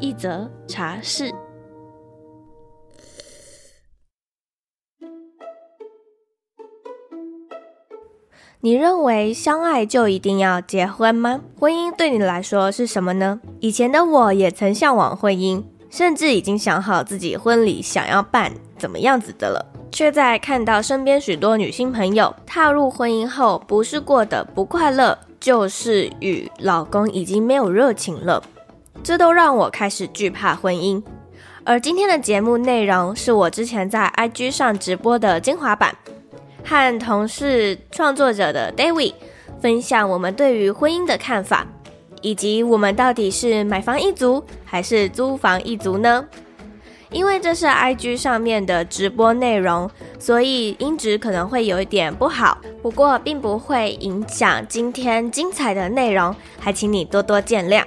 [0.00, 1.32] 一则茶室。
[8.60, 11.40] 你认为相爱就一定要结婚吗？
[11.60, 13.40] 婚姻对你来说是什么呢？
[13.60, 28.42] 以前的我也曾向往婚姻，甚至已经想好自己婚礼想要办怎么样子的了，却在看到身边许多女性朋友踏入婚姻后，不是过得不快乐，就是与老公已经没有热情了，
[29.02, 31.02] 这都让我开始惧怕婚姻。
[31.64, 35.94] 而今天的节目内容是我之前在 IG 上直播的精华版。
[36.64, 39.14] 和同事创作者的 David
[39.60, 41.66] 分享我们对于婚姻的看法，
[42.20, 46.26] 以及我们到底是买房一族还是租房一族呢？
[47.10, 57.82] 因为这是 IG 上面的直播内容，所以音质可能会有一点不好，不过并不会影响今天精彩的内容，还请你多多见谅。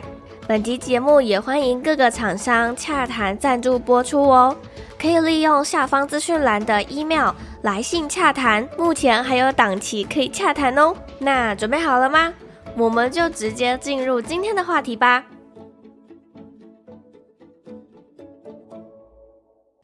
[0.52, 4.54] 本集节目也欢迎各个厂商洽谈赞助播出哦，
[5.00, 10.94] 可以利用下方资讯栏的 email 来信洽谈，目前还有档期可以洽谈哦。
[11.20, 12.34] 那准备好了吗？
[12.76, 15.24] 我们就直接进入今天的话题吧。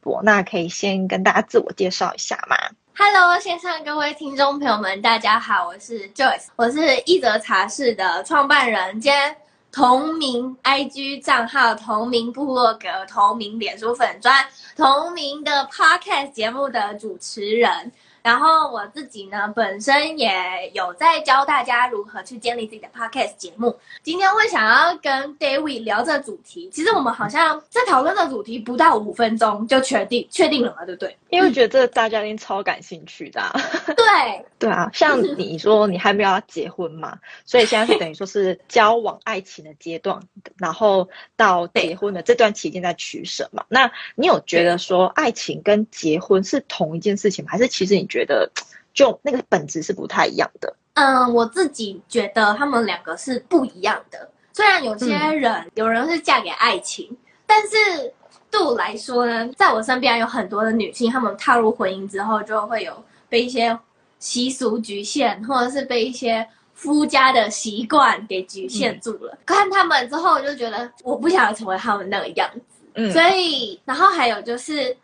[0.04, 2.54] 我那可以先跟大家自我介绍一下吗
[2.94, 9.34] ？Hello，线上各位听众朋友们，大家好，我是 Joyce，我是一则茶室的创办人兼。
[9.78, 17.92] 同名 IG 账号、同名部落格、同名脸书粉砖、同名的 Podcast 节目的主持人。
[18.22, 23.76] 然后我自己呢，本身也有在教大家如何去建立自己的 podcast 节目。
[24.02, 31.16] 今天会想要跟 David 聊这主题，其实我们好像在讨论的主题不到五分钟就确定确定了嘛，对不对？
[31.30, 33.52] 因为觉得这个大家一定超感兴趣的啊。
[33.86, 40.20] 对 对啊，像你说你还没有要结婚嘛，所以现在是等于说是交往爱情的阶段，
[40.56, 43.64] 然后到结婚的这段期间在取舍嘛。
[43.68, 47.52] 那你有觉得说爱情跟结婚是同一件事情吗？
[47.52, 48.50] 还是其实你觉得
[48.92, 50.74] 就那个本质是不太一样的。
[50.94, 54.28] 嗯，我自己觉得他们两个是不一样的。
[54.52, 57.16] 虽然有些人、嗯、有人是嫁给爱情，
[57.46, 58.12] 但是
[58.50, 62.92] 对我来说呢，在我身边有很多的女性，她们踏入婚姻之后，就会有
[63.28, 63.78] 被一些
[64.18, 69.32] 习俗局限，或者是被一些夫家的习惯给局限住了。
[69.34, 72.60] 嗯、看他们之后，我就觉得我不想要成为他们那个样子。
[72.94, 74.96] 嗯，所以然后还有就是。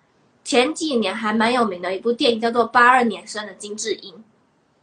[0.44, 4.15] 前几年还蛮有名的一部电影叫做《八二年生的金智英》，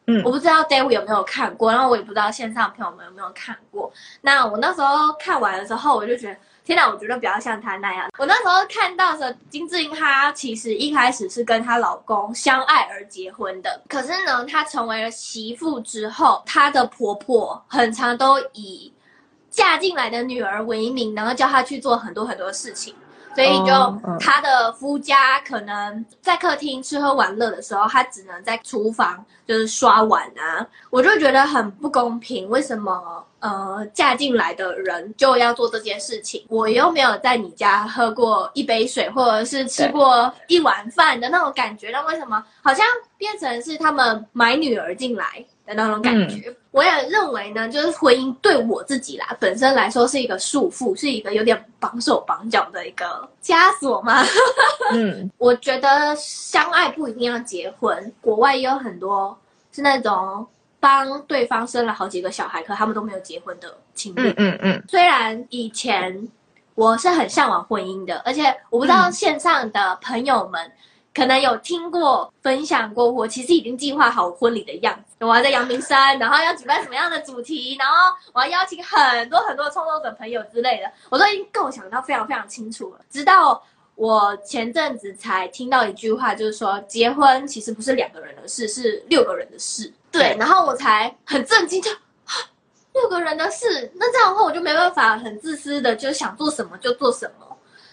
[0.07, 3.91] 嗯，我不知道 David 有没有看过，然后我也不知道线上朋友们有没有看过。
[4.22, 8.09] 那我那时候看完的时候，我就觉得天哪，我觉得比较像她那样。
[8.17, 18.91] 我那时候看到的金智英她其实一开始是跟她老公相爱而结婚的，可是呢，她成为了媳妇之后，她的婆婆很常都以
[19.49, 22.95] 嫁进来的女儿为名，然后叫她去做很多很多事情。
[23.33, 32.49] 所以就他的夫家可能在客厅吃喝玩乐的时候，他只能在厨房就是刷碗啊，我就觉得很不公平。
[32.49, 36.45] 为什么呃嫁进来的人就要做这件事情？
[36.49, 42.85] 我又没有在你家喝过一杯水，或者是吃过一碗饭的那种感觉，那为什么好像
[43.17, 45.25] 变成是他们买女儿进来？
[45.63, 54.23] 的那种感觉，嗯，我也认为呢，就是婚姻对我自己啦，本身来说是一个束缚，是一个有点绑手绑脚的一个枷锁嘛。
[54.93, 59.37] 嗯， 我觉得相爱不一定要结婚，国外也有很多
[59.73, 60.47] 是那种
[60.79, 64.29] 帮对方生了好几个小孩，可他们都没有结婚的情侣。
[64.29, 64.84] 嗯嗯嗯。
[64.87, 66.29] 虽然以前
[66.75, 70.66] 我是很向往婚姻的，而且我不知道线上的朋友们。
[70.66, 70.72] 嗯
[71.13, 75.25] 可能有听过分享过，我其实已经计划好婚礼的样子。
[75.25, 77.96] 我要在阳明山，然后要举办什么样的主题，然后
[78.34, 82.99] 我要邀请很多很多创作者朋友之类的，我都已经构想到非常非常清楚了。
[83.09, 83.61] 直到
[83.96, 89.91] 我前阵子才听到一句话，就是说结婚其实不是两个人的事，是六个人的事。
[90.11, 91.91] 对，然后我才很震惊，就
[92.93, 97.50] 六个人的事，那这样的话我就没办法很自私的就想做什么就做什么。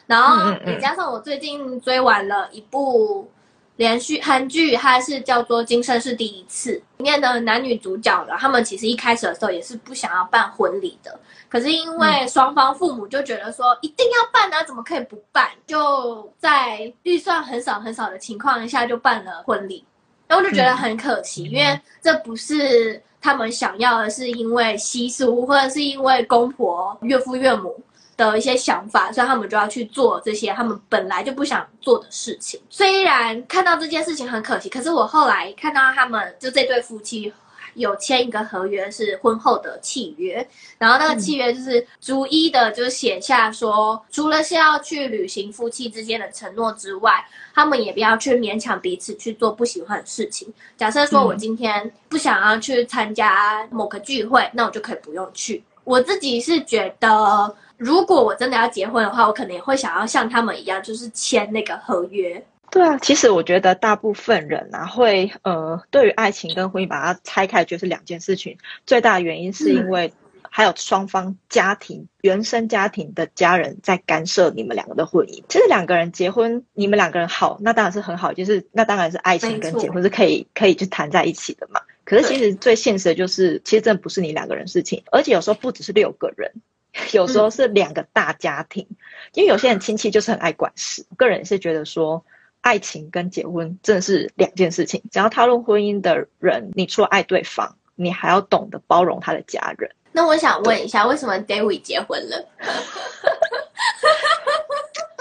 [0.08, 3.31] 然后，也加上我最近追完了一部
[3.76, 8.34] 连续韩剧，它是叫做《今生是第一次》里面的男女主角了。
[8.38, 11.20] 他们其实一开始的时候也是不想要办婚礼的，
[11.50, 15.50] 可是因为双方父母就觉得说一定要办啊，怎么可以不办？
[15.66, 19.84] 就在预算很少很少的情况下就办了婚礼，
[20.26, 27.78] 然后我就觉得很可惜，因为这不是他们想要的，是因为习俗或者是因为公婆、岳父岳母。
[28.19, 32.61] 的一些想法，所以他们就要去做这些他们本来就不想做的事情。
[32.69, 37.32] 虽然看到这件事情很可惜，可是我后来看到他们就这对夫妻
[37.75, 40.44] 有签一个合约，是婚后的契约。
[40.79, 47.25] 然后那个契约就是逐一的，就是写下说，嗯、除了是要去履行夫妻之间的承诺之外，
[47.55, 50.53] 他们也不要去勉强彼此去做不喜欢的事情。
[50.76, 55.62] 假设说我今天不想要去参加某个聚会，那我就可以不用去。
[55.85, 57.55] 我自己是觉得。
[57.79, 62.45] 如果我真的要结婚的话，我可能也会想要像他们一样，就是签那个合约。
[62.71, 68.59] 对啊，其实我觉得大部分人啊，会呃，对于爱情跟婚姻把它拆开，就是两件事情。
[68.85, 75.43] 最大的原因是因为还有双方家庭、嗯、原生家庭的家人在干涉你们两个的婚姻。
[75.49, 81.81] 其实两个人结婚，你们两个人好，那当然是很好，就是那当然是爱情跟结婚是可以可以就谈在一起的嘛。
[82.05, 86.53] 可是其实最现实的就是，其实真的不是你两个人事情，而且有时候不只是六个人。
[87.12, 88.97] 有时候是两个大家庭，嗯、
[89.35, 91.05] 因为有些人亲戚就是很爱管事。
[91.17, 92.25] 个人是觉得说，
[92.61, 95.03] 爱情跟结婚真的是两件事情。
[95.11, 99.91] 只要踏入婚姻的人，你除了爱对方，你还要懂得包容他的家人。
[100.12, 102.49] 那我想问一下，为什么 David 结婚了？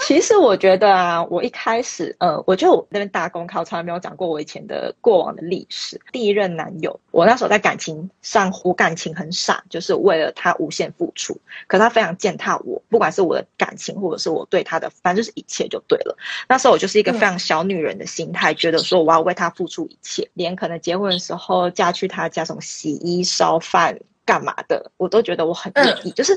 [0.08, 6.00] 其实我觉得啊，我一开始，呃，我就那边打工，考从来没有讲过我以前的过往的历史。
[6.12, 11.38] 第一任男友，我那时候在感情上，我感情很傻，就是为了他无限付出。
[11.66, 16.16] 可他非常践踏我，不管是我的感情，或者是我对他的，反正就是一切就对了。
[16.48, 23.98] 那时候我就是一个非常小女人的心态，觉得说我要为他付出一切，连可能结婚的时候嫁去他家，什么洗衣烧饭。
[24.28, 26.34] 干嘛的，我都觉得我很愿意，嗯、就是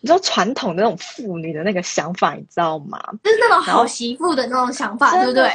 [0.00, 3.00] 你知道传统的那种妇女的那个想法，你知道吗？
[3.22, 5.48] 就是那种好媳妇的那种想法，对不对？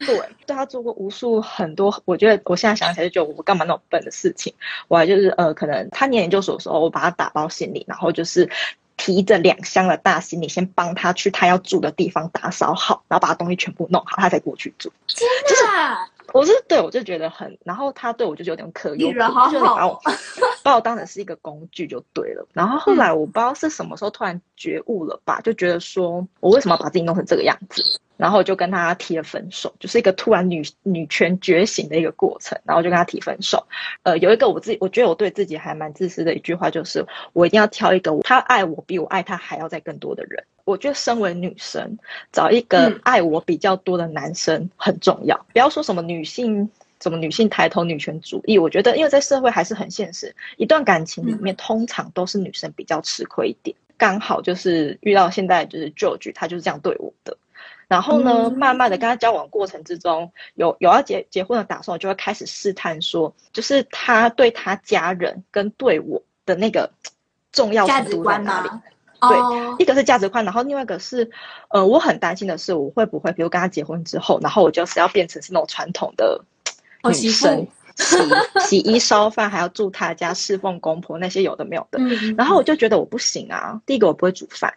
[0.00, 4.52] 对，对他做过无数很多，我觉得我现在想起来就觉得我干嘛那种笨的事情。
[4.88, 8.50] 我还就是呃，可能他念研究所的时候，我把他打包行李，然后就是
[8.96, 14.92] 提着两箱的大行李，先帮他去他要住的地方打扫好，然后把他东西全部弄好，他才过去住。
[15.06, 16.08] 真的啊？
[16.32, 20.00] 我是对我就觉得很，然后他对我就是有点可有可无，就把我
[20.62, 22.46] 把我当成是一个工具就对了。
[22.52, 28.00] 然后后来我不知道是什么时候突然觉悟了吧，就觉得说我为什么要把自己弄成这个样子？
[28.16, 32.56] 然后就跟他提了分手，就是一个突然女女权觉醒的一个过程。
[32.64, 33.66] 然后就跟他提分手。
[34.04, 40.44] 呃，有一个我自己我觉得我对自己还蛮自私的一句话，就是我一定要挑一个他爱我比我爱他还要再更多的人。
[40.64, 41.98] 我觉得身为女生，
[42.32, 45.36] 找一个爱我比较多的男生很重要。
[45.36, 46.70] 嗯、不要说什么女性，
[47.00, 48.58] 什么女性抬头、女权主义。
[48.58, 53.76] 我觉得，因为在社会还是很现实，一段感情里面通常都是女生比较吃亏一点。
[53.96, 57.36] 刚好就是遇到现在就是 George，他就是这样对我的。
[57.86, 66.90] 然后呢，嗯、慢慢的跟他交往过程之中，有有要结结婚的打算，我就会开始试探说，就是他对他家人跟对我的那个
[67.52, 68.70] 重要程度在哪里。
[69.28, 69.38] 对，
[69.78, 71.30] 一个是价值观，然后另外一个是，
[71.68, 76.40] 呃，我很担心的是，我会不会，比如跟他结婚之后，然后我就是要变成是那种传统的
[77.04, 77.66] 女生，
[77.96, 78.16] 洗
[78.60, 83.80] 洗衣烧饭，还要住他家侍奉公婆那些有的没有的，嗯、然后我就觉得我不行啊。
[83.86, 84.72] 第一个我不会煮饭，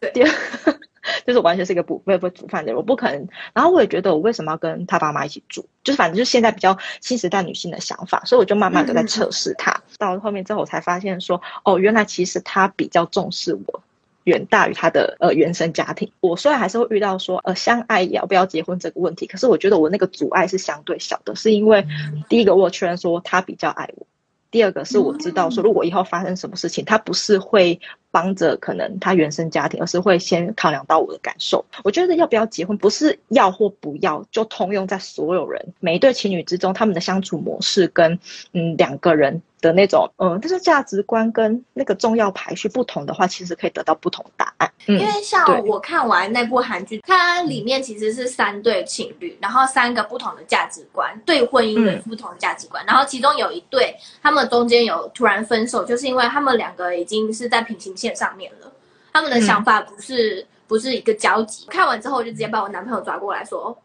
[0.00, 0.30] 对，第二
[1.26, 3.28] 就是完全是一个不不会不会煮饭的人，我不可能。
[3.52, 9.72] 然后我也觉得我为什么要跟他爸妈一起住，就是反正就是现在比较新时代女性的想法，所以我就慢慢的在测试他。
[9.72, 13.82] 嗯到后面之后，我才发现说，哦，原来其实他比较重视我，
[14.24, 16.10] 远大于他的呃原生家庭。
[16.20, 21.86] 我虽然还是会遇到说，呃，相爱要不要结婚这个问题，可是我觉得我那个阻碍是相对小的，是因为
[22.30, 24.06] 第一个我确认说他比较爱我，
[24.50, 27.80] 第二个是我知道说，如果以后发生什么事情，他不是会。
[28.10, 31.64] 帮着可能他原生家庭，而是会先考量到我的感受。
[31.84, 38.18] 我觉得要不要结婚，不是要或不要，就通用在所有人每一对情侣之中，他们的相处模式跟
[38.52, 44.70] 嗯两个人的那种嗯，就是价值观跟那个重要排序不同的话，其实可以得到不同答案。
[44.86, 57.94] 嗯、因为像我看完那部韩剧，它里面其实是三对情侣，然后三个不同的价值观，对婚姻的不同的价值观，嗯、然后其中有一对，他们中间有突然分手，就是因为他们两个已经是在平行。
[58.00, 58.72] 线上面了，
[59.12, 61.66] 他们的想法不是、嗯、不是一个交集。
[61.68, 63.76] 看完之后，我就直接把我男朋友抓过来说：“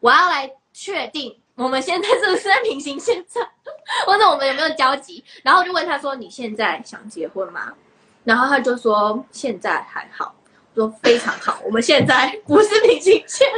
[0.00, 3.42] 我要来确定我们现在是不是在平行线上，
[4.06, 7.72] 或者我们有没有交集。”然后就问他说：“你现在想结婚吗？”
[8.24, 10.34] 然后他就说：“现在还好。”
[10.76, 13.48] 说非常好，我们现在不是平行线。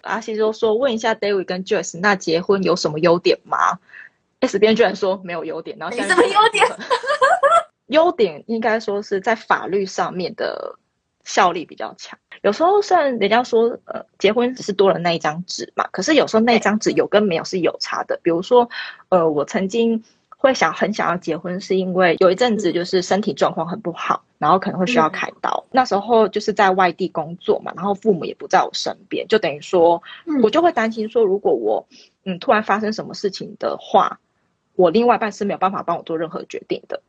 [0.00, 3.78] 阿西就说问一下 David 跟 Joyce，那结婚有什么优点吗
[4.40, 6.66] ？S 编居然说没有优点，然后现在没什么优点？
[7.86, 10.78] 优点应该说是在法律上面的
[11.24, 12.18] 效力比较强。
[12.42, 18.18] 有时候虽然人家说呃结婚只是多了那一张纸嘛，可是有时候那一张纸有跟没有是有差的。
[18.22, 18.68] 比如说
[19.08, 20.02] 呃我曾经。
[20.38, 25.64] 会想很想要结婚，是因为有一阵子就是身体状况很不好，然后可能会需要开刀。
[25.68, 30.00] 嗯、那时候就是在外地工作嘛，然后父母也不在我身边，就等于说，
[30.42, 31.84] 我就会担心说，如果我
[32.24, 34.20] 嗯突然发生什么事情的话，
[34.74, 37.00] 我另外一半是没有办法帮我做任何决定的。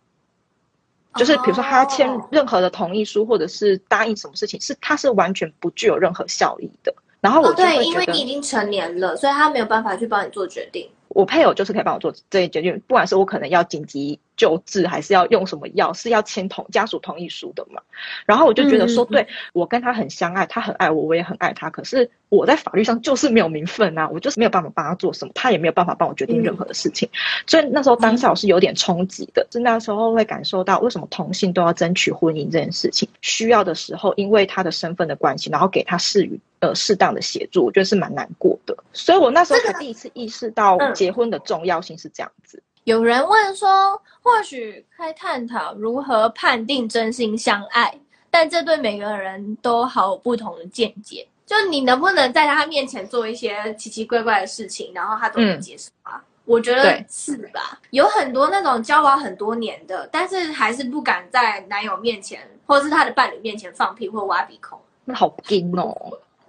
[1.18, 6.94] 就是比如说他签任何的同意书，或者是答应什么事情，是他是完全不具有任何效力的。
[7.20, 10.88] 然后我对，因为你已经成年了，所以他没有办法去帮你做决定。
[11.10, 17.82] 我配偶就是可以帮我做这些决定，不管是我可能要紧急救治，还是要用什么药，是要签同家属同意书的嘛。
[18.26, 21.70] 然后我就觉得说，对，我跟他很相爱，他很爱我，我也很爱他。
[21.70, 27.10] 可是我在法律上就是没有名分啊，我就是没有办法帮他做什么，他也没有办法帮我决定任何的事情。
[27.46, 38.78] 所以那时候当下我是有点冲击的，是那时候会感受到为什么同性都要争取婚姻这件事情，需要的时候因为他的身份的关系，然后给他适于呃适当的协助，我觉得是蛮难过的。
[38.94, 42.62] 所以我那时候才第一次意识到结婚的重要性是这样子。
[42.88, 47.94] 有人问说，或许可以探讨如何判定真心相爱，
[48.30, 51.28] 但这对每个人都好有不同的见解。
[51.46, 56.14] 就你能不能在他面前做一些奇奇怪怪的事情，然后他都能接受啊？
[56.16, 57.78] 嗯、我觉得是吧？
[57.90, 65.94] 有很多那种交往很多年的，但是还是不敢在男友面前，或是他的伴侣面前放屁或挖鼻孔，那好惊哦。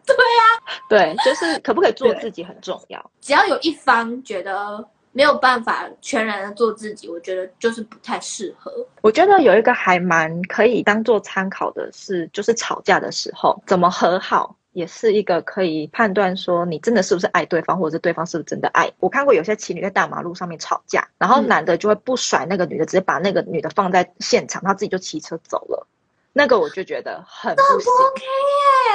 [0.07, 0.43] 对啊，
[0.89, 3.11] 对，就是可不可以做自己很重要。
[3.21, 4.89] 只要有一方觉得。
[5.19, 8.73] 没有办法全然的做自己，我觉得就是不太适合。
[9.01, 18.89] 我觉得有一个还蛮可以当做参考的是，就是吵架的时候怎么和好，也是一个可以判断说你真的是不是爱对方，或者是对方是不是真的爱。
[19.01, 25.85] 我看过有些情侣在大马路上面吵架，然后男的就会不甩那个女的，直接把那个女的放在现场，他自己就骑车走了。
[26.33, 28.23] 那个我就觉得很不 OK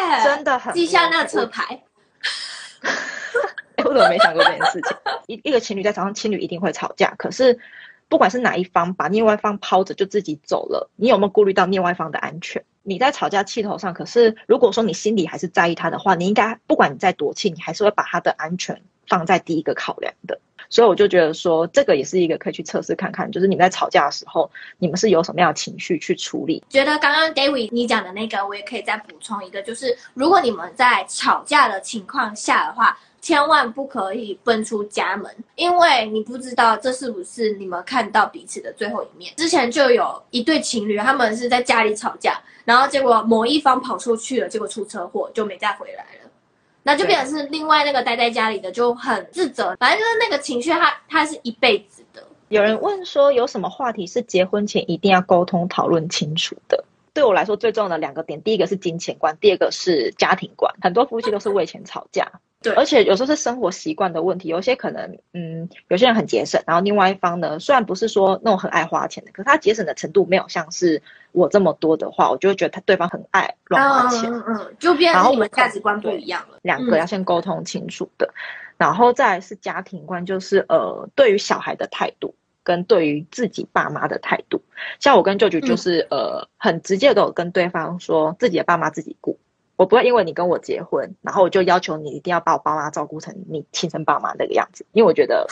[0.09, 1.83] 耶，真的很记下那车牌。
[3.77, 4.97] 我怎么没想过这件事情？
[5.27, 7.13] 一一个情侣在床上，情侣一定会吵架。
[7.17, 7.57] 可是，
[8.09, 12.63] 不管是哪一方把另外一方抛着就自己走了，你有没有顾虑到另外一方的安全？
[12.83, 20.39] 你在吵架气头上，可是如果说你心里还是在意他的话，你应该不管你再多气，你还是会把他的安全放在第一个考量的。
[20.69, 26.63] 所以我就觉得说，这个也是一个可以去测试看看，就是你们在吵架的时候，你们是有什么样的情绪去处理。
[26.67, 32.97] 觉得刚刚 David 你讲的那个，我也可以再补充一个，就是如果你们在吵架的情况下的话。
[33.23, 39.33] 千万不可以奔出家门，因为你不知道这是不是你们看到彼此的最后一面。
[39.37, 46.29] 之前就有一对情侣，他们是在家里吵架，然后结果某一方跑出去了，结果出车祸就没再回来了，
[46.83, 49.73] 那就变成是另外那个待在家里的就很自责。
[49.79, 52.21] 反正就是那个情绪，它它是一辈子的。
[52.49, 56.83] 有人问说，有什么话题是结婚前一定要沟通讨论清楚的？
[57.13, 60.75] 对我来说最重要的两个点，第一个是金钱观，第二个是家庭观。
[60.81, 62.29] 很多夫妻都是为钱吵架。
[62.63, 71.01] 对，而且有时候是生活习惯的问题，有些可能，嗯，有些人很节省，然后另外一方呢，虽然不是说那种很爱花钱的，可是他节省的程度没有像是
[71.33, 76.57] 我这么多的话，我就会觉得他对方很爱乱花钱，嗯嗯，就变成我们价值观不一样了。
[76.61, 78.33] 两个要先沟通清楚的，嗯、
[78.77, 84.61] 然后再来是家庭观，就是呃，对于小孩的态度跟对于自己爸妈的态度，
[84.99, 89.37] 像我跟舅舅就是、嗯、呃，很直接的有跟对方说自己的爸妈自己顾。
[89.83, 95.45] 我不会因为你跟我结婚，然后我就要求你一定要把我爸妈照顾成你亲生爸妈那个样子，因为我觉得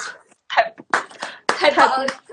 [0.47, 0.73] 太
[1.47, 1.85] 太太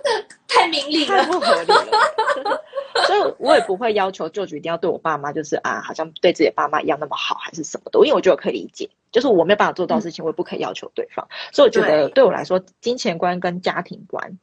[0.46, 2.62] 太明理了，太不合理了。
[3.04, 7.98] 所以，我也不会要求舅舅一定要对我爸妈，就是啊，好像对自己的爸妈一样那么好，还是什么的。
[8.06, 11.26] 因为我觉得我可以理解，就是我没有办法做到的事情，我也不可以要求对方。
[11.28, 14.38] 嗯、所以，我觉得对我来说，金钱观跟家庭观。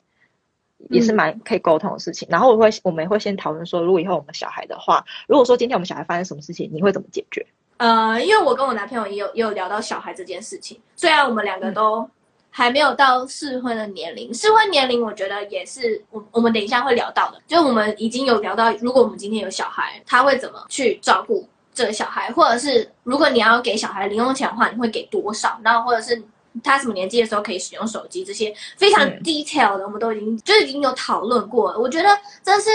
[0.90, 7.46] 也是蛮可以沟通的事情，嗯、然后我会我们也会先讨论说，如果以后我们小孩的话，如果说今天我们小孩发生什么事情，你会怎么解决？
[7.78, 12.10] 呃，因为我跟我男朋友也有也有聊到小孩这件事情，虽然我们两个都
[12.50, 25.60] 还没有到适婚的年龄，适婚年龄我觉得也是我我们等一下会聊到的，就我们已经有聊到，如果我们今天有小孩，他会怎么去照顾这个小孩，或者是如果你要给小孩零用钱的话，你会给多少？
[25.64, 26.22] 然后或者是。
[26.64, 28.24] 他什么年纪的时候可以使用手机？
[28.24, 31.80] 这些非常 detail 的，我们都已经就是已经有讨论过了。
[31.80, 32.10] 我觉得
[32.44, 32.70] 这是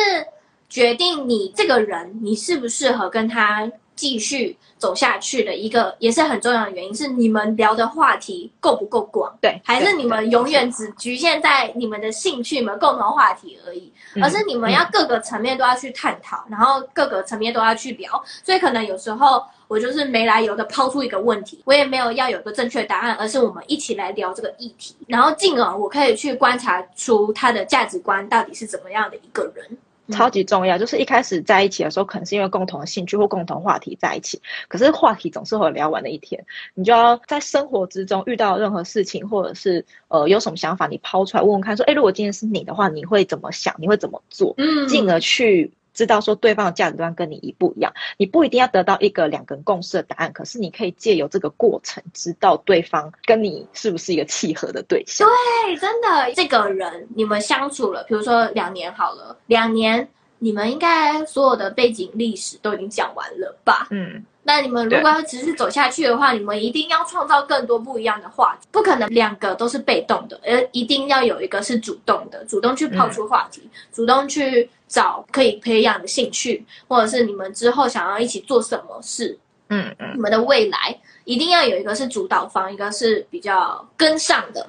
[0.68, 9.36] 决定你这个人，你适不适合跟他继续走下去的一个也是很重要的原因，是你们聊的话题够不够广？
[9.42, 13.92] 对，还是你们永远只局限在你们的兴趣、你们共同话题而已？
[14.22, 18.22] 而是你们要各个层面都要去探讨，然后各个层面都要去聊。
[18.42, 29.64] 所以可能有时候我就是没来由的抛出一个问题，我也没有要有个正确答案，而是我们一起来聊这个议题，然后进而我可以去观察出他的价值观到底是怎么样的一个人。
[30.10, 36.44] 超级重要，就是一开始在一起的时候，可能是因为共同的兴趣或共同话题在一起，可是话题总是会有聊完的一天。
[36.74, 43.72] 你就要在生活之中遇到任何事情，或者是呃有什么想法，你抛出来问问看，说，哎，如果今天是你的话，你会怎么想？
[43.78, 44.52] 你会怎么做？
[44.58, 47.92] 嗯，进而去知道说对方的价值观跟你一不一样。
[48.16, 55.28] 你不一定要得到一个两个人共识的答案，可是你可以借由这个过程，知道对方跟你是不是一个契合的对象。
[55.64, 60.08] 对，真的，这个人你们相处了，比如说两年好了，两年。
[60.42, 63.88] 你们应该所有的背景历史都已经讲完了吧？
[63.90, 84.68] 嗯，那你们如果要持续走下去的话，你们一定要创造更多不一样的话题，不可能两个都是被动的，而一定要有一个是主动的，主动去抛出话题，嗯、主动去找可以培养的兴趣，或者是你们之后想要一起做什么事，嗯嗯，你们的未来一定要有一个是主导方，一个是比较跟上的。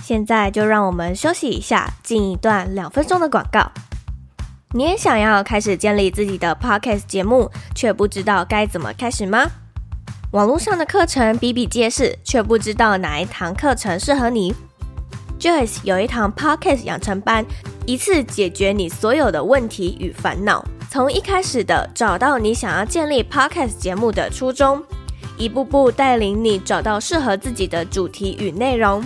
[0.00, 3.72] 现在就让我们休息一下，进一段两分钟的广告。
[4.72, 9.50] 你也想要开始建立自己的 podcast 节目，却不知道该怎么开始吗？
[10.32, 14.54] 网络上的课程比比皆是，却不知道哪一堂课程适合你。
[15.40, 17.42] Joyce 有一堂 podcast 养成班，
[17.86, 20.62] 一次解决你所有的问题与烦恼。
[20.90, 24.82] 从一开始的找到你想要建立 podcast 节目的初衷，
[25.38, 29.02] 一步步带领你找到适合自己的主题与内容。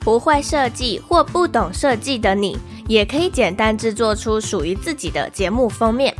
[0.00, 2.56] 不会设计或不懂设计的你，
[2.88, 6.16] 也可以简单制作出属于自己的节目封面。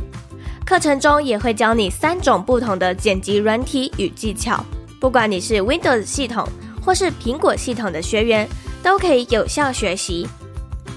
[0.63, 4.63] 课程中也会教你三种不同的剪辑软体与技巧，
[4.99, 6.47] 不管你是 Windows 系统
[6.85, 8.47] 或是苹果系统的学员，
[8.81, 10.27] 都可以有效学习。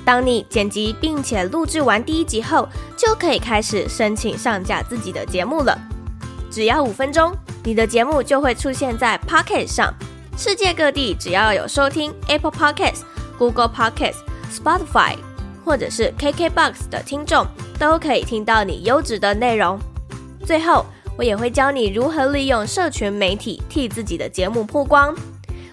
[0.04, 5.78] 当你剪辑并且录制完第一集后，就可以开始申请上架自己的节目了。
[6.50, 7.32] 只要五分钟，
[7.62, 9.94] 你的节目就会出现在 Pocket 上。
[10.36, 13.02] 世界各地只要有收听 Apple Podcasts、
[13.36, 14.20] Google Podcasts、
[14.50, 15.16] Spotify
[15.64, 17.46] 或者是 KKBox 的听众，
[17.78, 19.78] 都可以听到你优质的内容。
[20.46, 20.86] 最后，
[21.18, 25.14] 我也会教你如何利用社群媒体替自己的节目曝光，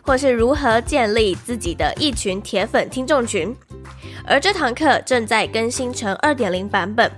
[0.07, 3.53] 或是如何建立自己的一群铁粉听众群。
[4.25, 7.11] 而这堂课正在更新成二点零版本。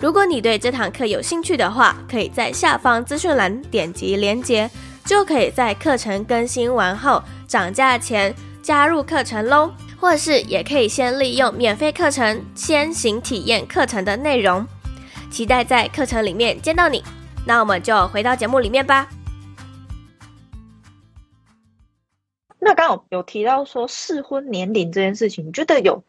[0.00, 4.68] 如果你对这堂课有兴趣的话，可以在下方资讯栏点击链接。
[5.04, 14.64] 就可以在课程更新完后涨价前加入课程喽，或是也可以先利用免费课程先行体验课程的内容。
[15.28, 17.02] 期待在课程里面见到你。
[17.44, 19.08] 那我们就回到节目里面吧。
[22.64, 26.02] 那刚刚有提到说适婚年龄这件事情，你觉得有？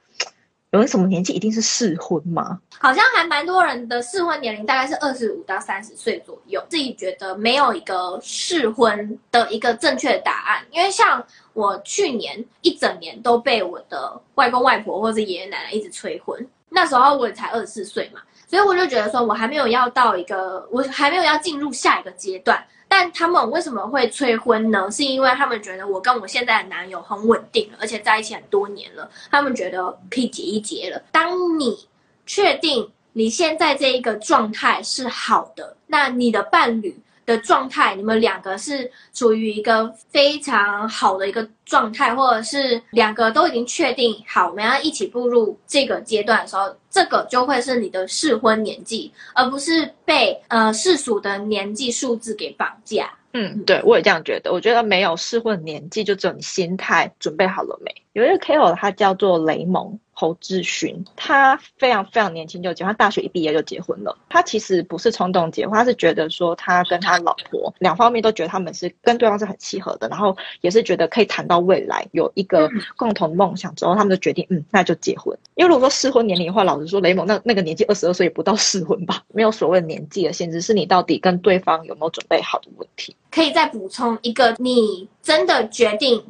[0.71, 2.59] 有什么年纪一定是适婚吗？
[2.79, 6.63] 好像还蛮多人的适婚年龄大概是二十五到三十岁左右。
[6.67, 18.19] 自己觉得没有一个适婚的一个正确答案，因为像我去年一整年都被我的外公外婆或者爷爷奶奶一直催婚，那时候我才二十四岁嘛，
[18.53, 22.63] 所以我就觉得说我还没有要到一个，我还没有要进入下一个阶段。
[22.87, 24.91] 但他们为什么会催婚呢？
[24.91, 31.01] 是因为他们觉得我跟我现在的男友很稳定了，而且在一起很多年了，他们觉得可以结一结了。
[31.11, 31.87] 当你
[32.27, 53.12] 确定你现在这一个状态是好的，那你的伴侣的状态，你们两个是处于一个非常好的一个状态，或者是两个都已经确定好，我们要一起步入这个阶段的时候，这个就会是你的适婚年纪，而不是被呃世俗的年纪数字给绑架。
[53.36, 54.53] 嗯，对，我也这样觉得。
[54.53, 57.91] 我觉得没有适婚年纪，就只有你心态准备好了没。
[58.13, 59.99] 有一个 KOL，他叫做雷蒙。
[60.23, 64.17] 侯志勋，他非常非常年轻就结婚，他大学一毕业就结婚了。
[64.29, 75.38] 他其实不是冲动结婚，他是觉得说他跟他老婆两方面都觉得他们是跟对方是很契合的，然后也是觉得可以谈到未来有一个共同梦想之后，他们就决定嗯，那就结婚。
[75.55, 83.13] 因为如果说适婚年龄的话，老实说，雷蒙那那个年纪二十二岁也不到适婚吧，没有所谓年纪的限制，是你到底跟对方有没有准备好的问题。
[83.29, 86.23] 可以再补充一个，你真的决定。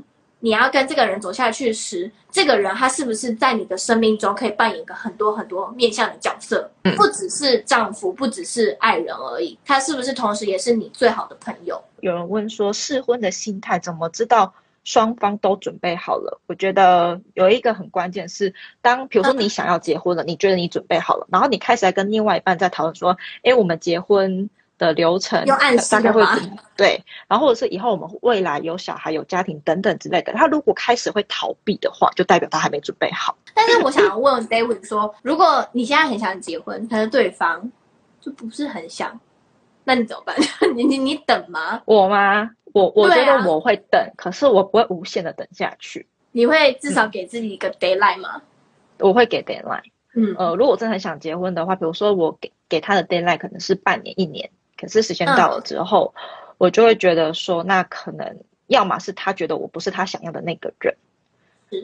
[0.43, 6.69] 你要跟这个人走下去时，这个人他是不是在你的生命中可以扮演一个很多很多面向的角色？
[6.83, 11.81] 嗯，不只是丈夫，不只是爱人而已，他是不是同时也是你最好的朋友？
[12.01, 14.53] 有人问说，试婚的心态怎么知道
[14.83, 16.41] 双方都准备好了？
[16.47, 24.49] 我觉得有一个很关键是，当比如说你想要结婚了，你觉得你准备好了，然后你开始来跟另外一半在讨论说，诶，我们结婚。
[24.77, 26.21] 的流程，大概会
[26.75, 30.33] 对，然后或者是以后我们未来有小孩、有家庭等等之类的。
[30.33, 33.37] 他如果开始会逃避的话，就代表他还没准备好。
[33.53, 37.71] 但是我想要问 David 说，如果你现在很想结婚，可是对方
[38.19, 39.19] 就不是很想，
[39.83, 40.35] 那你怎么办？
[40.75, 41.81] 你你你等吗？
[41.85, 42.49] 我吗？
[42.73, 46.07] 我我觉得我会等，啊、可是我不会无限的等下去。
[46.31, 48.41] 你会至少给自己一个 deadline 吗？
[48.97, 49.83] 我会给 deadline。
[50.15, 54.49] 嗯呃，如果我真的很想结婚的话，比如说我给给他的 deadline 可能是半年、一年。
[54.83, 56.21] 可是时间到了之后，嗯、
[56.57, 60.95] 我就会觉得说，那可能要么是他觉得我不是他想要的那个人，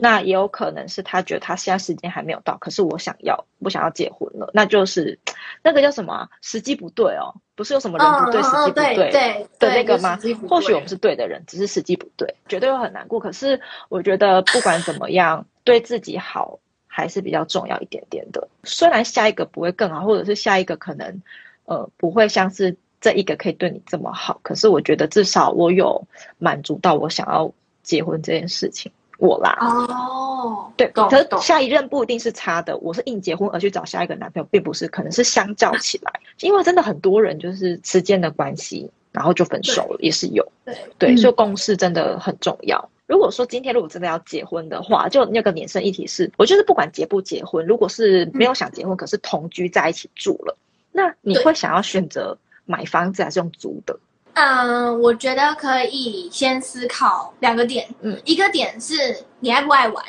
[0.00, 5.18] 那也有可能是他觉得他现在时间还没有到，可是我想要，我想要结婚了，那就是
[5.62, 10.18] 那个叫什么、啊、时机不对哦，不是有什么人不对、哦、时机不对的那个吗？
[10.48, 13.18] 或许我们是对的人，只是时机不对，绝对会很难过。
[13.18, 18.48] 可是我觉得不管怎么样，对自己好还是比较重要一点点的。
[18.64, 21.22] 虽然下一个不会更好，或者是下一个可能
[21.64, 22.76] 呃不会像是。
[23.00, 26.06] 这一个可以对你这么好，可是我觉得至少我有
[26.38, 27.50] 满足到我想要
[27.82, 29.56] 结婚这件事情，我啦。
[29.60, 40.46] 哦，对，可是下一任不一定是差的，我是硬结婚而去找下一个男朋友，并不是，可能是相较起来，因为真的很多人就是时间的关系，然后就分手了，也是有。
[40.66, 42.86] 对对，所以共识真的很重要。
[43.06, 50.54] 如果说今天如果真的要结婚的话，就那个衍生议题是，我就是不管结不结婚，如果是没有想结婚，可是同居在一起住了，
[50.92, 52.36] 那你会想要选择？
[52.70, 53.98] 买房子还是用租的？
[54.34, 57.88] 嗯，我觉得可以先思考两个点。
[58.00, 58.94] 嗯，一个点是
[59.40, 60.04] 你爱不爱玩，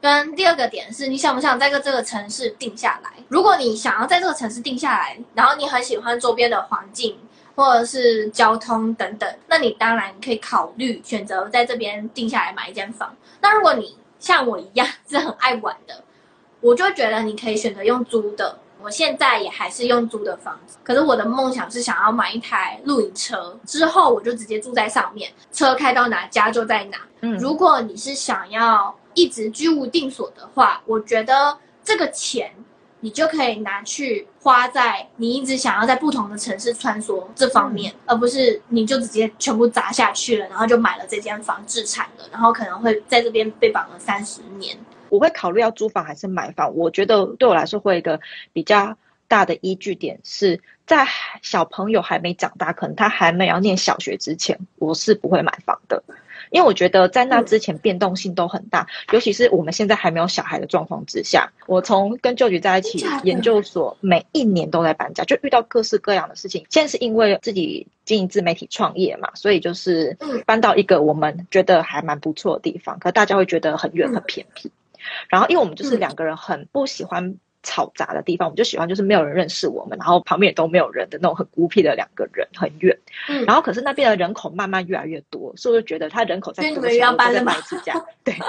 [0.00, 3.10] 跟第二个点是你想不想在这个城市定下来。
[3.28, 7.18] 如果你想要在这个城市定下来，然后你很喜欢周边的环境
[7.54, 13.14] 或者是交通等等，那你当然可以考虑选择在这边定下来买一间房。
[13.42, 16.02] 那如果你像我一样是很爱玩的，
[16.60, 18.58] 我就觉得你可以选择用租的。
[18.82, 26.98] 我现在也还是用租的房子，可是我的梦想是想要买一台露营车，之后我就直接住在上面，车开到哪家就在哪。
[27.20, 32.52] 嗯，如果你是想要一直居无定所的话，我觉得这个钱
[33.00, 44.76] 你就可以拿去花在你一直想要在不同的城市穿梭这方面，嗯，而不是你就直接全部砸下去了，然后就买了这间房置产了，然后可能会在这边被绑了三十年。
[45.10, 46.76] 我会考虑要租房还是买房。
[46.76, 48.20] 我觉得对我来说会有一个
[48.52, 48.96] 比较
[49.28, 51.06] 大的依据点是在
[51.42, 56.04] 小朋友还没长大，可能他还没有念小学之前，我是不会买房的，
[56.50, 61.50] 因为我觉得在那之前变动性都很大，嗯、尤其是我们现在还没有小孩的状况之下。
[61.66, 66.64] 我从跟舅舅在一起研究所，每一年都在搬家，就遇到各式各样的事情。
[66.70, 70.16] 现在是因为自己经营自媒体创业嘛，所以就是
[70.46, 74.70] 搬到一个我们觉得还蛮不错的地方，可大家会觉得很远很偏僻。
[75.28, 82.96] 然后，因为我们就是两个人很不喜欢吵杂的地方，嗯、我们就喜欢就是没有人认识我们，然后旁边也都没有人的那种很孤僻的两个人，很远。
[83.28, 83.44] 嗯。
[83.44, 87.94] 然后，可是那边的人口慢慢越来越多，所以我就觉得他人口在多，要搬在搬自家。
[88.22, 88.34] 对。
[88.34, 88.42] 天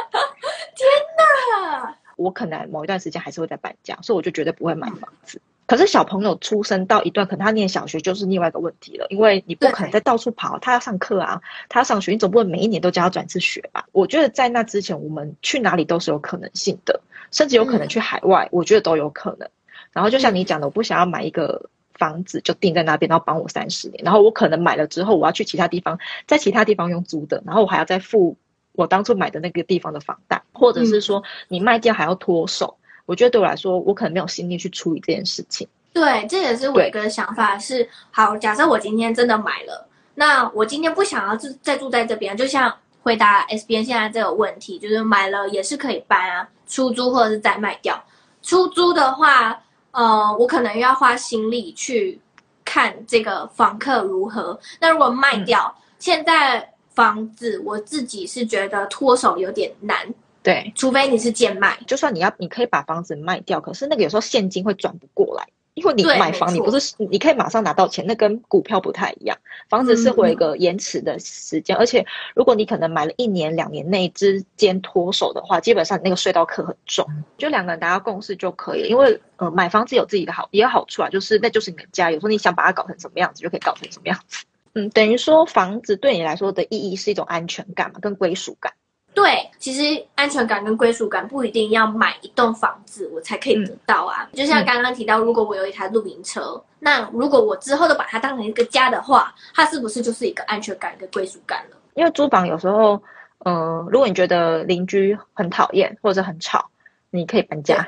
[1.17, 1.95] 哪！
[2.15, 5.37] 我可能某一段时间还是会再搬家，所以我就绝对不会买房子。
[5.37, 13.85] 嗯可是小朋友出生到一段，可能他念小学就是另外一个问题了，因为你不可能再到处跑，他要上课啊，他要上学，你总不能每一年都叫他转一次学吧？
[13.91, 17.01] 我觉得在那之前，我们去哪里都是有可能性的，
[17.31, 19.49] 甚至有可能去海外，我觉得都有可能。
[19.91, 28.37] 然后就像你讲的，我不想要买一个房子就定在那边，然后绑我三十年，然后我可能买了之后，我要去其他地方，在其他地方用租的，然后我还要再付
[28.71, 32.77] 我当初买的那个地方的房贷，或者是说你卖掉还要脱手。
[33.07, 35.67] 我觉得对我来说，我可能没有心力去处理这件事情。
[35.93, 47.99] 对，这也是我一个想法是：好，假设我今天真的买了，那我今天不想要住再住在这边，就像回答 S 编现在这个问题，就是买了也是可以搬啊，出租或者是再卖掉。
[48.43, 49.59] 出租的话，
[49.91, 52.19] 呃，我可能又要花心力去
[52.63, 54.59] 看这个房客如何。
[54.79, 60.13] 那如果卖掉，嗯、现在房子我自己是觉得脱手有点难。
[60.43, 77.05] 对，除非你是贱卖，就算你要，你可以把房子卖掉，可是那个有时候现金会转不过来，因为你买房，你不是你可以马上拿到钱，那跟股票不太一样，房子是会有一个延迟的时间，嗯、而且如果你可能买了一年两年内之间脱手的话，基本上你那个隧道课很重，
[77.37, 88.71] 就两个人达到共识就可以，因为呃买房子有自己的好也有好处啊，就是那就是你的家，有时候你想把它搞成什么样子，就可以搞成什么样子，嗯，等于说房子对你来说的意义是一种安全感嘛，跟归属感。
[89.17, 94.29] 对，其实安全感跟归属感不一定要买一栋房子我才可以得到啊。
[94.31, 101.77] 嗯、就像刚刚提到，如果我有一台露营车，嗯、那如果我之后都把它当成一个家的话，它是不是就是一个安全感跟归属感了？
[101.95, 102.93] 因为租房有时候，
[103.39, 106.69] 嗯、呃，如果你觉得邻居很讨厌或者很吵，
[107.09, 107.87] 你可以搬家。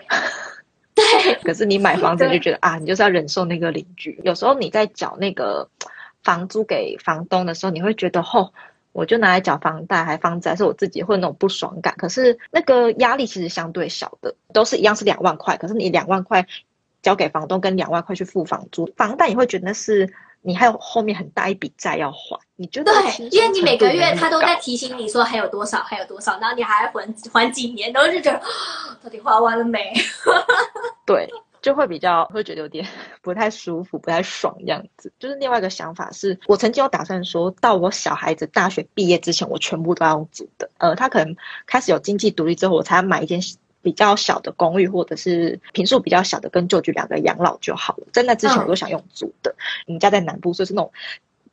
[0.96, 4.20] 对， 对，可是你买房子就觉得啊，你就是要忍受那个邻居。
[4.24, 5.70] 有时候你在缴那个
[6.24, 8.54] 房租给房东的时候，你会觉得吼、哦，
[8.92, 11.96] 我就拿来缴房贷还房子，还是我自己会有那种不爽感。
[11.98, 16.46] 可是那个压力其实相对小的，都是一样是两万块，可是你两万块
[17.02, 20.14] 交给房东，跟两万块去付房租，房贷你会觉得是。
[20.42, 22.94] 你还有后面很大一笔债要还，你觉得？
[22.94, 28.42] 对，因为你每个月他都在提醒你说还有多少，还有多少，然后你还要还还几年，然后就觉得
[29.04, 29.92] 到底花完了没？
[31.06, 31.30] 对，
[31.62, 32.86] 就会比较会觉得有点
[33.22, 35.12] 不太舒服，不太爽这样子。
[35.20, 40.70] 就是另外一个想法是，我曾经有打算说到我小孩子大学毕业之前，我全部都要租的。
[40.78, 43.40] 呃，他可能开始有经济独立之后，我才买一间。
[43.82, 48.08] 比较小的公寓，或者是平数比较小的，跟舅舅两个养老就好了。
[48.12, 49.56] 在那之前，我都想用租的。
[49.86, 50.92] 你们家在南部，所以是那种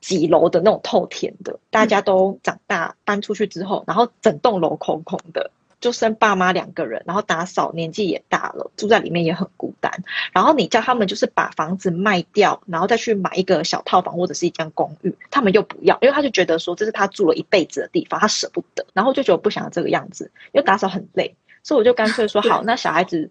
[0.00, 1.60] 几楼的那种透天的。
[1.70, 9.92] 大家都长大搬出去之后，然后整栋楼空空的，就剩爸妈两个人，然后打扫，年纪也大了，住在里面也很孤单。
[10.32, 18.86] 然后你叫他们就是把房子卖掉，然后再去买一个小套房或者是一间公寓，他们又不要，因为他就觉得说这是他住了一辈子的地方，他舍不得。
[18.94, 21.34] 然后就觉得不想要这个样子，因为打扫很累。
[21.62, 23.30] 所以我就干脆说 好，那小孩子，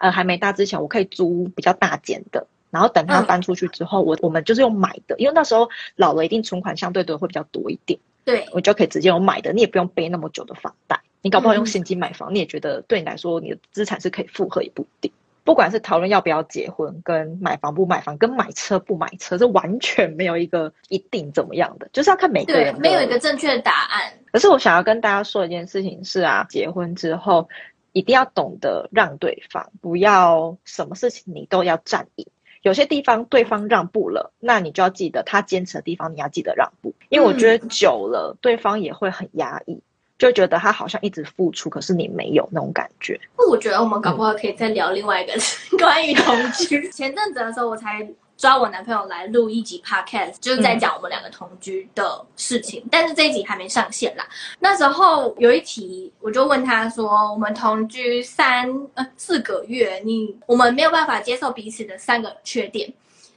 [0.00, 7.98] 呃，还没大之前，我可以租比较大间的，然后等他搬出去之后，我我们就是用买的，因为那时候老了，一定存款相对的会比较多一点。
[8.24, 11.00] 对，我就可以直接用买的，你也不用背那么久的房贷。
[11.22, 15.12] 你搞不好用现金买房，你也觉得对你来说，你的资产是可以负荷，也不一定。
[15.44, 22.74] 不管是讨论要不要结婚，跟买房不买房，跟买车不买车，这完全没有一个一定怎么样的，就是要看每个人。
[22.74, 24.12] 对，没有一个正确的答案。
[24.32, 27.48] 可是我想要跟大家说一件事情是啊，结婚之后。
[27.92, 32.26] 一定要懂得让对方，不要什么事情你都要占赢。
[32.62, 36.94] 有些地方对方让步了，那你就要记得他坚持的地方，你要记得让步。
[37.08, 39.82] 因为我觉得久了，对方也会很压抑，
[40.20, 43.18] 就觉得他好像一直付出，可是你没有那种感觉。
[43.36, 45.32] 那我觉得我们搞不好可以再聊另外一个
[45.76, 46.88] 关于同居。
[46.92, 48.08] 前阵子的时候，我才。
[48.36, 54.26] 抓我男朋友来录一集 podcast，就是在讲我们两个同居的事情，嗯、但是这一集还没上线啦。
[54.58, 62.90] 那时候有一题，我就问他说：“我们同居三呃四个月，你我们没有办法接受彼此的三个缺点。”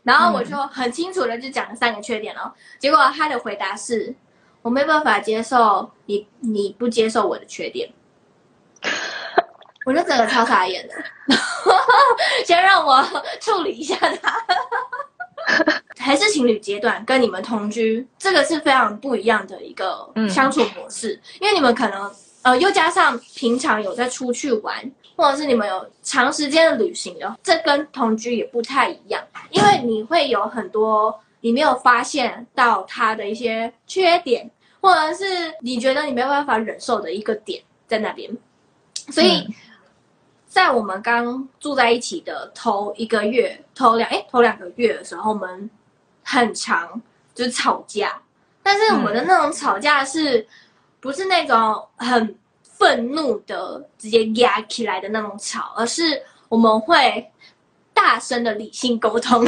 [0.03, 2.53] 然后我就很清楚的就讲了三个缺点了。
[2.79, 4.15] 结果他的回答是
[4.63, 7.87] ：“我没办法接受你你不接受我的缺点。”
[9.85, 10.95] 我就整个超傻眼的，
[12.45, 13.03] 先让我
[13.41, 14.33] 处理一下他。
[15.97, 22.09] 还是情侣阶段跟你们同居，这个是非常不一样的一个相处模式，嗯、因为你们可能
[22.43, 34.49] 呃又加上平常有在出去玩，或者是你们有长时间的旅行的，这跟同居也不太一样，因为你会有很多你没有发现到他的一些缺点，
[34.81, 38.35] 或者是你觉得你没有办法忍受的一个点在那边，
[39.11, 39.41] 所以。
[39.41, 39.53] 嗯
[40.53, 45.67] 在我们刚住在一起的头一个月、头两哎头两个月的时候，我们
[46.23, 47.01] 很长
[47.33, 48.21] 就是吵架，
[48.61, 50.47] 但是我们的那种吵架是
[50.99, 57.31] 不是那种很愤怒的直接压起来的那种吵，而是我们会
[57.91, 59.43] 大声的理性沟通。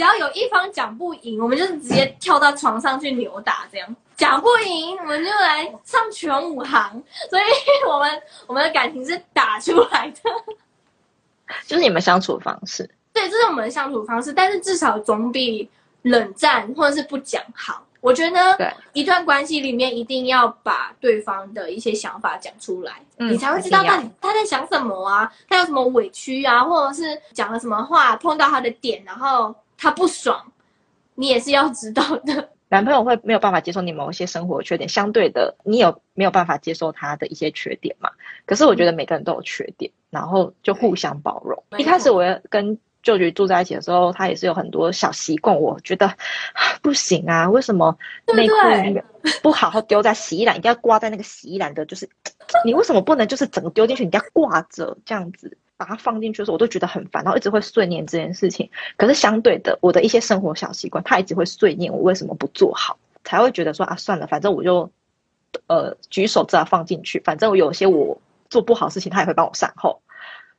[0.00, 3.96] 只要有一方讲不赢，我们就直接跳到床上去扭打，这样。
[4.16, 6.90] 讲不赢，我们就来上全武行。
[7.28, 7.42] 所以，
[7.86, 10.30] 我们我们的感情是打出来的，
[11.66, 12.88] 就是你们相处方式。
[13.12, 15.68] 对，这是我们的相处方式，但是至少总比
[16.00, 17.84] 冷战或者是不讲好。
[18.00, 30.52] 我觉得，一段关系里面一定要把对方的一些想法讲出来，嗯、你才会知道他他在想什么啊，他有什么委屈啊，或者是讲了什么话碰到他的点，然后他不爽，
[31.14, 32.50] 你也是要知道的。
[32.68, 38.10] 男朋友会没有办法接受你某一些生活缺点，相对的，你有没有办法接受他的一些缺点嘛？
[38.46, 41.64] 可是我觉得每个人都有缺点，然后就互相包容。
[41.78, 46.14] 一开始我跟舅舅住在一起的时候，他也是有很多小习惯，我觉得
[46.82, 47.96] 不行啊，为什么
[48.36, 48.54] 内裤
[49.42, 51.84] 不好好丢在洗衣篮，一定要挂在那个洗衣篮的？
[51.86, 52.08] 就是
[52.64, 55.56] 你为什么不能就是整个丢进去，你要挂着这样子？
[55.80, 58.70] 把它放进去的时候，我都觉得很烦，然后一直会碎念这件事情。
[58.98, 64.90] 可是相对的，我的一些生活小习惯，他一直会碎念我为什么不做好，才会觉得说啊，算了，反正我就
[65.68, 70.02] 呃举手之劳放进去，反正我有些我做不好事情，他也会帮我善后，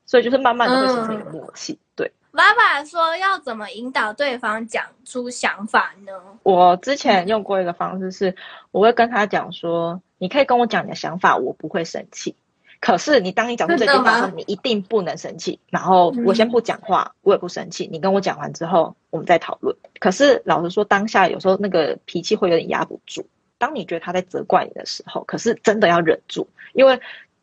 [0.07, 1.73] 所以就是慢慢的会形成一个默契。
[1.73, 6.13] 嗯、对，爸爸说要怎么引导对方讲出想法呢？
[6.41, 8.35] 我之前用过一个方式是，
[8.71, 12.35] 我会跟他讲说，你可以跟我讲你的想法，我不会生气。
[12.81, 15.57] 可是你当你讲出这句话你一定不能生气。
[15.69, 17.87] 然后我先不讲话，我也不生气。
[17.89, 19.73] 你跟我讲完之后，我们再讨论。
[19.99, 23.25] 可是老实说，当下有时候那个脾气会有点压不住。
[23.57, 26.99] 当你觉得他在责怪你的时候，可是真的要忍住，因为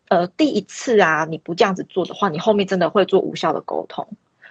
[0.09, 4.09] 呃，第一次啊，你不这样子做的话，你后面真的会做无效的沟通，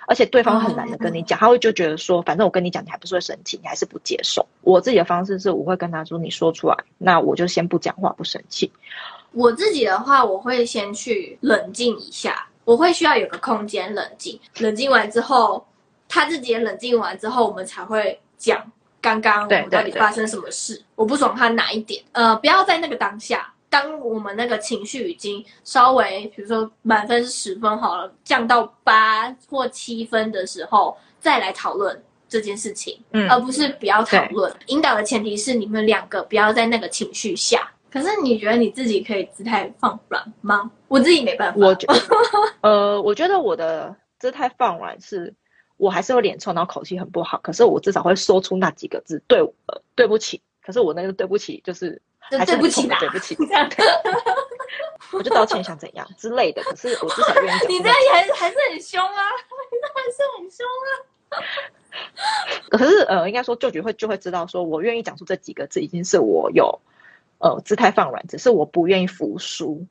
[0.08, 4.48] 而且对方很难的跟你讲，他会就觉得说，反正我跟你讲，你还不是会生气，你还是不接受。
[4.62, 8.72] 我自己的方式是，我会跟他说，你说出来，那我就先不讲话，不生气。
[9.38, 15.64] 我自己的话，我会先去冷静一下，我会需要有个空间冷静，冷静完之后，
[16.10, 18.60] 他自己也冷静完之后，我们才会讲
[19.00, 20.82] 刚刚我们到底发生什么事。
[20.96, 22.04] 我不爽他哪一点？
[22.14, 23.54] 呃，不要在那个当下。
[23.70, 34.52] 当我们那个情绪已经稍微，比如说满分是十分好了，降到八或七分的时候，再来讨论这件事情，嗯，而不是不要讨论。
[34.68, 37.70] 引导的前提是你们两个不要在那个情绪下。
[37.98, 40.72] 可是你觉得你自己可以姿态放软吗？
[40.88, 41.60] 我自己没办法。
[41.60, 42.00] 我觉得，
[42.62, 45.34] 呃，我觉得我的姿态放软是，
[45.78, 47.40] 我还是会脸臭，然后口气很不好。
[47.44, 50.42] 可是我至少会说出那几个字，对，呃，对不起。
[50.62, 52.02] 可是我那个对不起就是。
[52.30, 53.38] 还是对不起，对不起，
[55.14, 56.62] 我就道歉，想怎样之类的。
[56.64, 57.70] 可是我至少愿意讲。
[57.70, 59.22] 你这样也还是还是很凶啊！
[59.72, 61.40] 你这还是很凶啊！
[62.70, 66.82] 可是呃，应该说就局会就会知道，说我愿意讲出这几个字，已经是我有
[67.40, 69.86] 呃姿态放软，只是我不愿意服输。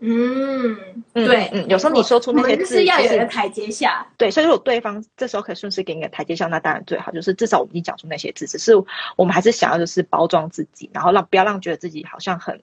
[0.00, 0.76] 嗯，
[1.14, 4.06] 对，嗯，有时候你说出那些字，是要有一个台阶下。
[4.18, 7.10] 对，所以如果对方这时候可以顺势给你个台阶下，那当然最好。
[7.12, 8.72] 就是至少我们已经讲出那些字，只是
[9.16, 12.60] 我们还是想要就是包装自己，然后让不要让觉得自己好像很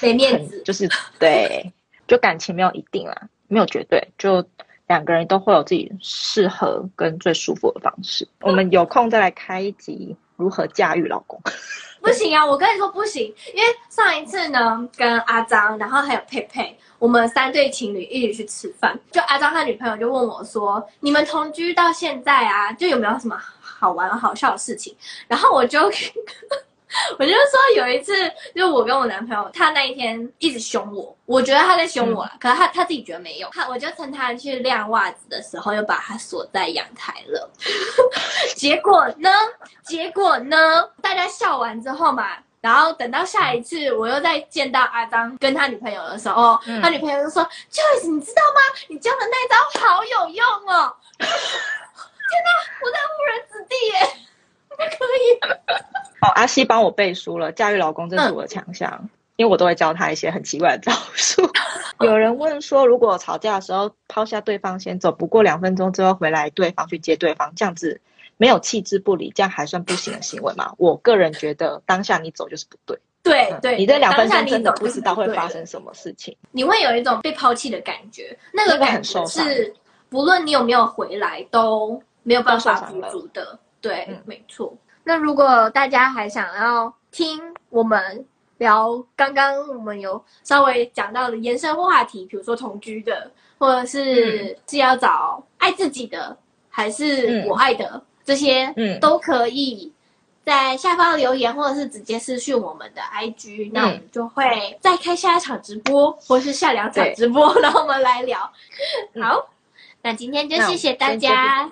[0.00, 1.70] 没面子，就是对，
[2.06, 4.46] 就感情没有一定啦，没有绝对，就
[4.86, 8.26] 两个人都会有自己适合跟最舒服的方式。
[8.40, 11.40] 我们有空再来开一集如何驾驭老公。
[12.00, 12.44] 不行啊！
[12.44, 18.98] 我跟你说不行，因为上一次呢，跟阿张，然后还有佩佩，我们三对情侣一起去吃饭。
[19.10, 24.94] 就阿张他女朋友就问我说：“你们同居到现在啊，就有没有什么好玩好笑的事情？”
[25.26, 25.90] 然后我就。
[27.18, 28.12] 我就说有一次，
[28.54, 33.48] 就我跟我男朋友，他那一天一直凶我，我觉得他在凶我了，嗯、可是他他自己觉得没有。
[33.52, 37.50] 他我就趁他去晾袜子的时候，又把他锁在阳台了。
[38.54, 39.30] 结果呢？
[39.84, 40.88] 结果呢？
[41.02, 47.42] 大家笑完之后嘛，然后等到下一次我又再见到阿张跟他女朋友的时候，嗯、他女朋友就说
[47.72, 48.60] ：“Joyce，你知道吗？
[48.88, 52.50] 你教的那招好有用哦！” 天哪，
[52.82, 54.08] 我在误人子弟耶！
[54.76, 55.78] 不可以。
[56.20, 57.52] 好，阿西帮我背书了。
[57.52, 61.48] 驾驭老公，这是我的强项，嗯、因为我都会教他一些很奇怪的招数。
[62.00, 68.00] 有人问说，如果吵架的时候抛下对方先走，不过两分钟之后回来，对方去接对方，这样子
[68.36, 70.72] 没有弃之不理，这样还算不行的行为吗？
[70.78, 72.98] 我个人觉得，当下你走就是不对。
[73.22, 79.74] 对对、嗯，你这两分钟真的不知道会发生什么事情，你会有一种被抛弃的感觉，那个感觉是
[80.10, 83.58] 不论你有没有回来都没有办法补足的。
[83.84, 84.76] 对，嗯、没错。
[85.04, 88.24] 那如果大家还想要听我们
[88.56, 96.34] 聊刚刚我们有稍微讲到的延伸话题，比如说同居的，或者是是要找爱自己的，
[96.70, 99.92] 还是我爱的、嗯、这些，嗯，都可以
[100.42, 108.38] 在下方留言，或者是直接私讯我们的 IG，、嗯、那我们就会再开下一场直播，或是下两场直播，然后我们来聊。
[109.20, 109.44] 好，嗯、
[110.00, 111.70] 那今天就谢谢大家。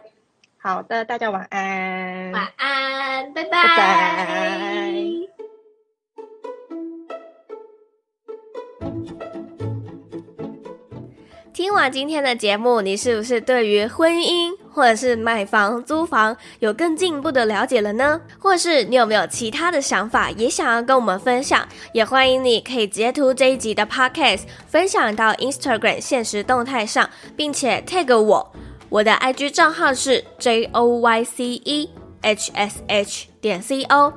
[0.64, 2.31] 好的，大家晚安。
[2.31, 3.51] 晚安，拜拜。
[3.51, 4.92] 拜拜。
[11.53, 18.20] 听完今天的节目，你是不是对于婚姻或者是买房、租房有更进一步的了解了呢？
[18.38, 21.66] 或是你有没有其他的想法，也想要跟我们分享？
[21.92, 28.53] 也欢迎你可以截图这一集的 Podcast，分享到 Instagram 现实动态上，并且 tag 我。
[28.93, 34.13] 我的 IG 账号是 J O Y C E H S H 点 C O，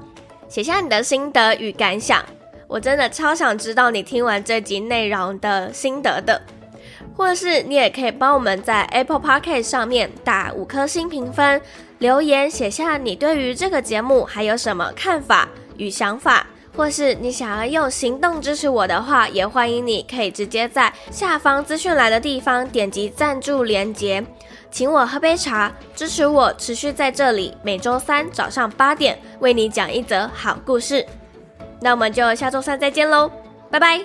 [0.49, 2.21] 写下你的心得与感想，
[2.67, 6.41] 我真的超想知道你听完这集内容的心得的。
[7.15, 11.61] 或是你也可以帮我们在 Apple Podcast 上面打五颗星评分，
[11.99, 16.45] 留言写下你对于这个节目还有什么看法与想法。
[16.75, 24.21] 或是你想要用行动支持我的话，也欢迎你可以直接在下方资讯栏的地方点击赞助连接。
[24.75, 31.05] 请我喝杯茶，支持我持续在这里每周三早上八点为你讲一则好故事。
[31.79, 33.31] 那我们就下周三再见喽，
[33.71, 34.01] 拜拜。